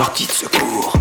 [0.00, 0.94] Sortie de secours.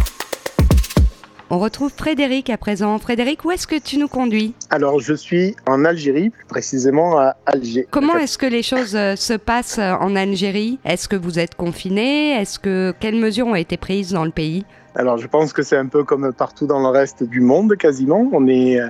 [1.50, 3.00] On retrouve Frédéric à présent.
[3.00, 7.38] Frédéric, où est-ce que tu nous conduis Alors, je suis en Algérie, plus précisément à
[7.46, 7.88] Alger.
[7.92, 11.56] Comment est-ce que les choses euh, se passent euh, en Algérie Est-ce que vous êtes
[11.56, 14.66] confiné Est-ce que quelles mesures ont été prises dans le pays
[14.96, 18.28] Alors, je pense que c'est un peu comme partout dans le reste du monde, quasiment.
[18.34, 18.90] On est euh,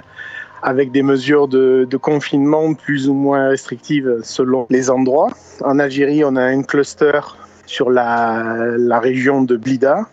[0.64, 5.30] avec des mesures de, de confinement plus ou moins restrictives selon les endroits.
[5.64, 7.20] En Algérie, on a un cluster
[7.70, 10.07] sur la, région de Blida,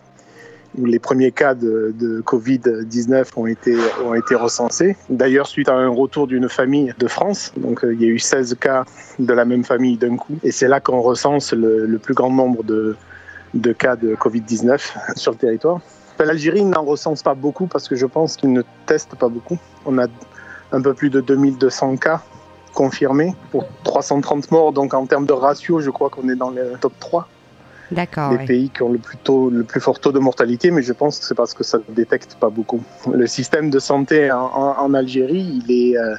[0.77, 4.95] où les premiers cas de, de Covid-19 ont été, recensés.
[5.09, 8.19] D'ailleurs, suite à un retour d'une famille de France, donc euh, il y a eu
[8.19, 8.85] 16 cas
[9.17, 12.63] de la même famille d'un coup, et c'est là qu'on recense le, plus grand nombre
[12.63, 12.95] de,
[13.55, 15.79] de cas de Covid-19 sur le territoire.
[16.19, 19.57] L'Algérie n'en recense pas beaucoup parce que je pense qu'ils ne testent pas beaucoup.
[19.85, 20.05] On a
[20.71, 22.21] un peu plus de 2200 cas
[22.73, 26.73] confirmés pour 330 morts, donc en termes de ratio, je crois qu'on est dans le
[26.79, 27.27] top 3
[27.91, 28.31] D'accord.
[28.31, 28.45] des ouais.
[28.45, 31.19] pays qui ont le plus, tôt, le plus fort taux de mortalité, mais je pense
[31.19, 32.83] que c'est parce que ça ne détecte pas beaucoup.
[33.11, 36.15] Le système de santé en, en, en Algérie, il est, euh,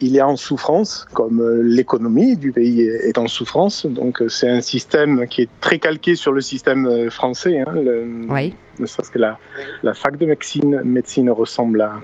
[0.00, 3.86] il est en souffrance, comme euh, l'économie du pays est, en souffrance.
[3.86, 7.60] Donc euh, c'est un système qui est très calqué sur le système français.
[7.60, 8.54] Hein, le, Oui.
[8.80, 9.38] Ne serait-ce que la,
[9.84, 12.00] la fac de médecine, médecine ressemble à,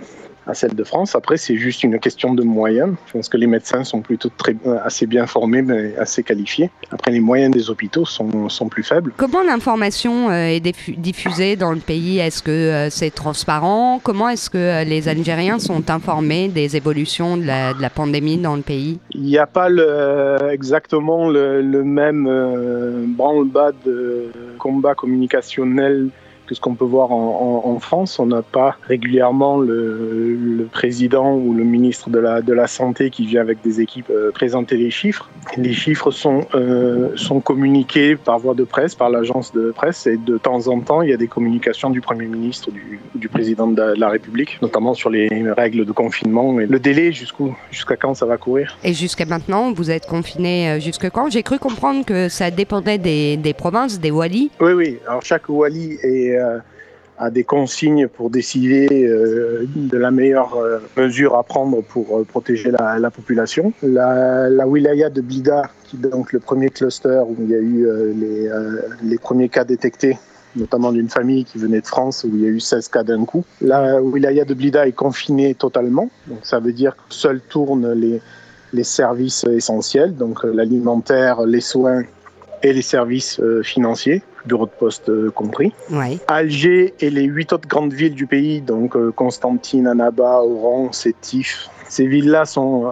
[0.51, 1.15] à celle de France.
[1.15, 2.95] Après, c'est juste une question de moyens.
[3.07, 6.71] Je pense que les médecins sont plutôt très, assez bien formés, mais assez qualifiés.
[6.91, 9.13] Après, les moyens des hôpitaux sont, sont plus faibles.
[9.17, 12.19] Comment l'information euh, est diffu- diffusée dans le pays?
[12.19, 14.01] Est-ce que euh, c'est transparent?
[14.03, 18.39] Comment est-ce que euh, les Algériens sont informés des évolutions de la, de la pandémie
[18.39, 18.99] dans le pays?
[19.13, 26.09] Il n'y a pas le, exactement le, le même euh, branle-bas de combat communicationnel
[26.51, 28.19] que ce qu'on peut voir en, en, en France.
[28.19, 33.11] On n'a pas régulièrement le, le, président ou le ministre de la, de la Santé
[33.11, 35.29] qui vient avec des équipes euh, présenter les chiffres.
[35.57, 40.17] Les chiffres sont, euh, sont communiqués par voie de presse, par l'agence de presse, et
[40.17, 43.69] de temps en temps, il y a des communications du Premier ministre, du, du président
[43.69, 47.57] de la, de la République, notamment sur les règles de confinement et le délai jusqu'où,
[47.71, 48.77] jusqu'à quand ça va courir?
[48.83, 51.31] Et jusqu'à maintenant, vous êtes confiné euh, jusque quand?
[51.31, 54.51] J'ai cru comprendre que ça dépendait des, des provinces, des walis.
[54.61, 54.99] Oui, oui.
[55.07, 56.37] Alors chaque wali est,
[57.21, 62.25] a des consignes pour décider euh, de la meilleure euh, mesure à prendre pour euh,
[62.25, 63.75] protéger la, la population.
[63.83, 67.59] La, la, wilaya de Blida, qui est donc le premier cluster où il y a
[67.59, 67.87] eu
[69.03, 70.19] les, premiers cas détectés
[70.57, 73.25] notamment d'une famille qui venait de France où il y a eu 16 cas d'un
[73.25, 73.45] coup.
[73.61, 78.83] La wilaya de Blida est confinée totalement, donc ça veut dire que seuls tournent les,
[78.83, 82.03] services essentiels, donc l'alimentaire, les soins
[82.63, 85.73] et les services euh, financiers, bureau de poste euh, compris.
[85.91, 86.19] Ouais.
[86.29, 91.69] Alger et les huit autres grandes villes du pays, donc euh, Constantine, Annaba, Oran, Sétif.
[91.89, 92.87] Ces villes-là sont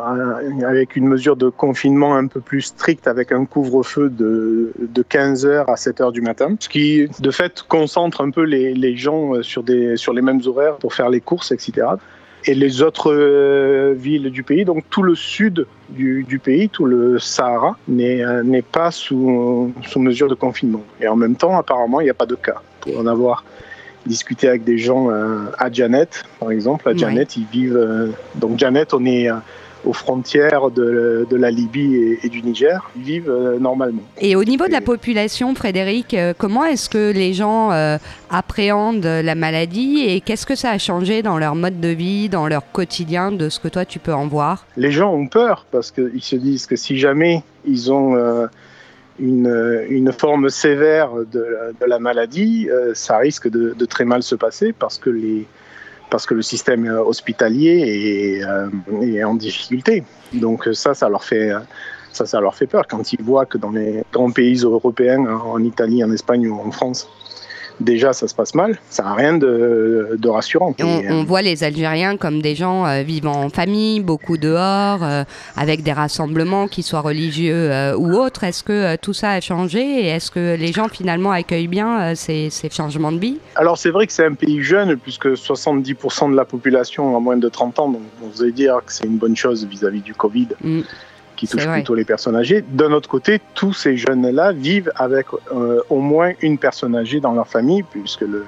[0.66, 5.66] avec une mesure de confinement un peu plus stricte, avec un couvre-feu de, de 15h
[5.66, 9.62] à 7h du matin, ce qui de fait concentre un peu les, les gens sur,
[9.62, 11.86] des, sur les mêmes horaires pour faire les courses, etc
[12.44, 16.84] et les autres euh, villes du pays, donc tout le sud du, du pays, tout
[16.84, 20.82] le Sahara, n'est euh, pas sous, sous, mesure de confinement.
[21.00, 22.62] Et en même temps, apparemment, il n'y a pas de cas.
[22.80, 23.44] Pour en avoir
[24.06, 28.14] discuté avec des gens euh, à Janet, par exemple, à Janet, ils vivent.
[28.36, 29.28] donc Janet, on est
[29.88, 34.02] aux frontières de, de la Libye et, et, du Niger, ils vivent euh, normalement.
[34.20, 37.96] Et au niveau de la population, Frédéric, euh, comment est-ce que les gens euh,
[38.28, 42.46] appréhendent la maladie et qu'est-ce que ça a changé dans leur mode de vie, dans
[42.48, 44.66] leur quotidien, de ce que toi tu peux en voir?
[44.76, 48.14] Les gens ont peur parce qu'ils se disent que si jamais ils ont
[49.18, 54.34] une, une, forme sévère de, de la maladie, ça risque de, de, très mal se
[54.34, 55.46] passer parce que les
[56.10, 58.68] parce que le système hospitalier est, euh,
[59.02, 60.04] est, en difficulté.
[60.32, 61.50] Donc ça, ça leur fait,
[62.12, 65.62] ça, ça leur fait peur quand ils voient que dans les grands pays européens, en
[65.62, 67.08] Italie, en Espagne ou en France,
[67.80, 70.74] déjà ça se passe mal, ça n'a rien de, de rassurant.
[70.78, 75.02] Et on, on, voit les Algériens comme des gens euh, vivant en famille, beaucoup dehors,
[75.02, 75.24] euh,
[75.56, 78.44] avec des rassemblements, qui soient religieux euh, ou autres.
[78.44, 79.80] Est-ce que euh, tout ça a changé?
[79.80, 83.38] Et est-ce que les gens finalement accueillent bien euh, ces, ces, changements de vie?
[83.56, 87.36] Alors c'est vrai que c'est un pays jeune, puisque 70% de la population a moins
[87.36, 90.14] de 30 ans, donc vous allez dire que c'est une bonne chose vis-à-vis -vis du
[90.14, 90.48] Covid.
[90.62, 90.82] Mm
[91.38, 92.64] qui touche plutôt les personnes âgées.
[92.68, 97.32] D'un autre côté, tous ces jeunes-là vivent avec euh, au moins une personne âgée dans
[97.32, 98.44] leur famille, puisque le,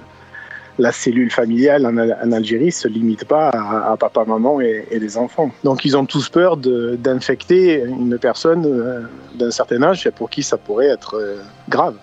[0.79, 4.87] la cellule familiale en, en Algérie ne se limite pas à, à papa, maman et,
[4.91, 5.53] et, les enfants.
[5.63, 9.03] Donc ils ont tous peur d'infecter une personne euh,
[9.35, 11.37] d'un certain âge pour qui ça pourrait être euh,
[11.69, 11.95] grave.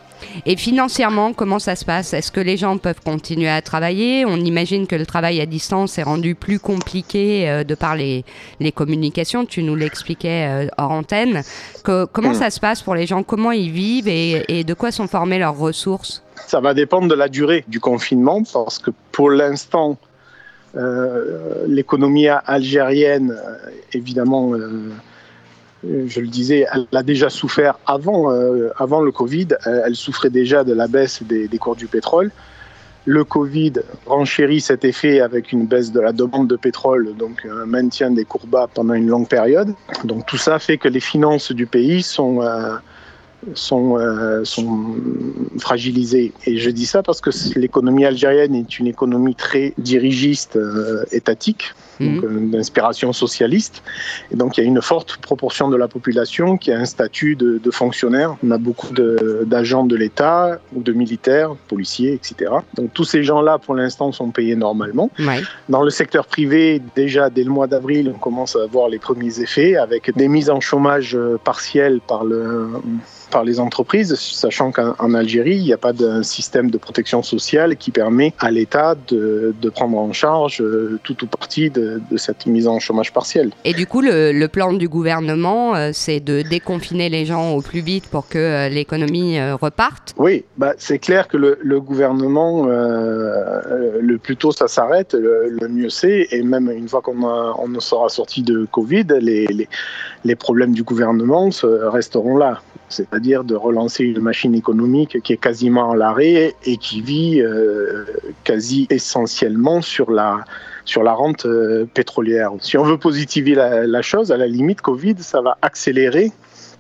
[0.46, 2.14] Et financièrement, comment ça se passe?
[2.14, 4.26] Est-ce que les gens peuvent continuer à travailler?
[4.26, 8.24] On imagine que le travail à distance est rendu plus compliqué euh, de par les,
[8.60, 9.46] les, communications.
[9.46, 11.42] Tu nous l'expliquais euh, hors antenne.
[11.84, 13.24] Que, comment ça se passe pour les gens?
[13.24, 16.24] Comment ils vivent et, et de quoi sont formées leurs ressources?
[16.48, 19.98] Ça va dépendre de la durée du confinement parce que pour l'instant,
[20.76, 23.36] euh, l'économie algérienne,
[23.94, 24.52] évidemment,
[25.84, 28.30] je le disais, elle a déjà souffert avant,
[28.78, 29.48] avant le Covid.
[29.66, 32.32] Elle, souffrait déjà de la baisse des, cours du pétrole.
[33.06, 33.74] Le Covid
[34.06, 38.26] renchérit cet effet avec une baisse de la demande de pétrole, donc un maintien des
[38.26, 39.74] cours bas pendant une longue période.
[40.04, 42.42] Donc tout ça fait que les finances du pays sont
[43.54, 44.96] sont, euh, sont
[45.60, 46.34] fragilisés.
[46.46, 51.74] Et je dis ça parce que l'économie algérienne est une économie très dirigiste, euh, étatique,
[52.00, 52.24] mhm.
[52.24, 53.84] euh, d'inspiration socialiste.
[54.32, 57.36] Et donc il y a une forte proportion de la population qui a un statut
[57.36, 58.36] de, de fonctionnaire.
[58.44, 62.52] On a beaucoup d'agents de, de l'État ou de militaires, policiers, etc.
[62.76, 65.10] Donc tous ces gens-là, pour l'instant, sont payés normalement.
[65.20, 65.42] Ouais.
[65.70, 69.40] Dans le secteur privé, déjà dès le mois d'avril, on commence à voir les premiers
[69.40, 72.68] effets avec des mises en chômage partielles par le
[73.30, 77.76] par les entreprises, sachant qu'en Algérie, il n'y a pas d'un système de protection sociale
[77.78, 82.18] qui permet à l'État de, de, prendre en charge euh, tout ou partie de, de,
[82.18, 83.52] cette mise en chômage partiel.
[83.64, 87.62] Et du coup, le, le plan du gouvernement, euh, c'est de déconfiner les gens au
[87.62, 92.66] plus vite pour que euh, l'économie reparte Oui, bah, c'est clair que le, le gouvernement,
[92.68, 96.28] euh, le plus tôt ça s'arrête, le, le, mieux c'est.
[96.32, 99.68] Et même une fois qu'on on sera sorti de Covid, les, les,
[100.24, 105.92] les problèmes du gouvernement resteront là c'est-à-dire de relancer une machine économique qui est quasiment
[105.92, 108.06] à l'arrêt et qui vit euh,
[108.44, 110.46] quasi essentiellement sur la,
[110.86, 112.52] sur la rente euh, pétrolière.
[112.60, 116.32] Si on veut positiver la, la, chose, à la limite, Covid, ça va accélérer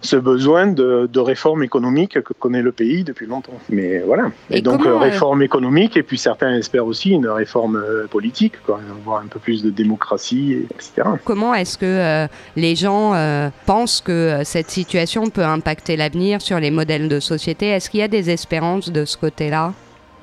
[0.01, 3.59] ce besoin de, de, réforme économique que connaît le pays depuis longtemps.
[3.69, 4.31] Mais voilà.
[4.49, 8.79] Et, et donc comment, réforme économique et puis certains espèrent aussi une réforme politique, quoi,
[8.99, 11.09] avoir un peu plus de démocratie, etc.
[11.25, 16.59] Comment est-ce que euh, les gens euh, pensent que cette situation peut impacter l'avenir sur
[16.59, 17.67] les modèles de société?
[17.67, 19.73] Est-ce qu'il y a des espérances de ce côté-là?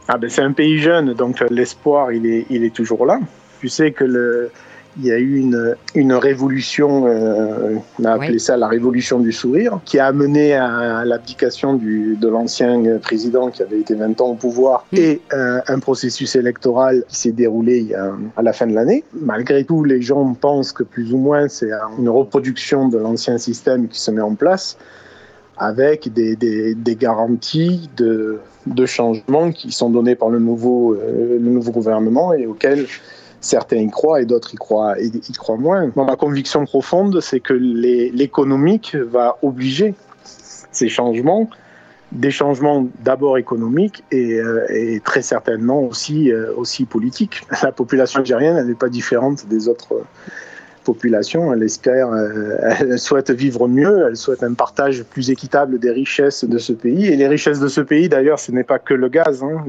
[0.07, 3.21] Ah ben c'est un pays jeune, donc l'espoir il est, il est toujours là.
[3.61, 4.51] Tu sais que le,
[4.99, 8.41] il y a eu une, une révolution, euh, on a appelé oui.
[8.41, 13.81] ça la révolution du sourire, qui a amené à l'abdication de l'ancien président qui avait
[13.81, 14.97] été 20 ans au pouvoir mmh.
[14.97, 17.95] et euh, un processus électoral qui s'est déroulé
[18.37, 19.05] à la fin de l'année.
[19.13, 23.89] Malgré tout, les gens pensent que plus ou moins c'est une reproduction de l'ancien système
[23.89, 24.77] qui se met en place
[25.57, 31.39] avec des, des, des garanties de, de, changement qui sont données par le nouveau, euh,
[31.41, 32.87] le nouveau gouvernement et auxquelles
[33.45, 35.93] certains y croient et d'autres y croient, y, y croient moins.
[35.97, 39.95] Ma conviction profonde, c'est que l'économique va obliger
[40.73, 41.49] ces changements,
[42.13, 47.43] des changements d'abord économiques et, euh, très certainement aussi, euh, aussi politiques.
[47.63, 50.03] La population algérienne, n'est pas différente des autres
[50.85, 55.91] population, elle espère, euh, elle souhaite vivre mieux, elle souhaite un partage plus équitable des
[55.91, 57.07] richesses de ce pays.
[57.07, 59.43] Et les richesses de ce pays, d'ailleurs, ce n'est pas que le gaz.
[59.43, 59.65] Hein.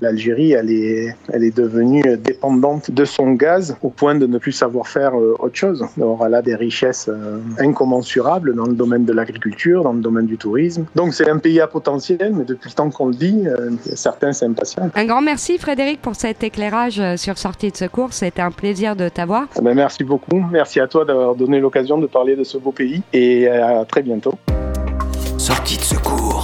[0.00, 0.58] L'Algérie, mm.
[0.58, 4.88] elle, est, elle est devenue dépendante de son gaz au point de ne plus savoir
[4.88, 5.84] faire euh, autre chose.
[5.96, 10.26] Alors, elle a des richesses euh, incommensurables dans le domaine de l'agriculture, dans le domaine
[10.26, 10.86] du tourisme.
[10.94, 13.44] Donc, c'est un pays à potentiel, mais depuis le temps qu'on le dit,
[13.94, 14.92] certains s'impatientent.
[14.94, 18.12] Un grand merci, Frédéric, pour cet éclairage sur Sortie de Secours.
[18.12, 19.46] C'était un plaisir de t'avoir.
[19.58, 20.42] Eh ben, merci beaucoup.
[20.54, 24.02] Merci à toi d'avoir donné l'occasion de parler de ce beau pays et à très
[24.02, 24.34] bientôt.
[25.36, 26.43] Sortie de secours.